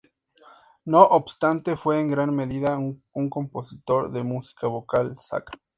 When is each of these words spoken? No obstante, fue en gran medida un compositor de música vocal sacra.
No 0.83 1.03
obstante, 1.03 1.77
fue 1.77 1.99
en 1.99 2.09
gran 2.09 2.35
medida 2.35 2.75
un 2.75 3.03
compositor 3.29 4.09
de 4.09 4.23
música 4.23 4.65
vocal 4.65 5.15
sacra. 5.15 5.59